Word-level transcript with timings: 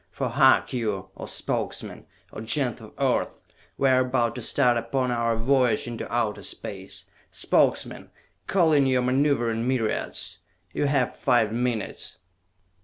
For 0.09 0.29
hark 0.29 0.73
ye, 0.73 0.83
O 0.87 1.07
Spokesmen, 1.27 2.07
O 2.33 2.39
Gens 2.41 2.81
of 2.81 2.91
Earth, 2.97 3.39
we 3.77 3.87
are 3.87 3.99
about 3.99 4.33
to 4.33 4.41
start 4.41 4.75
upon 4.75 5.11
our 5.11 5.35
voyage 5.35 5.85
into 5.85 6.11
outer 6.11 6.41
space! 6.41 7.05
Spokesmen, 7.29 8.09
call 8.47 8.73
in 8.73 8.87
your 8.87 9.03
maneuvering 9.03 9.67
myriads! 9.67 10.39
You 10.73 10.87
have 10.87 11.15
five 11.15 11.53
minutes!" 11.53 12.17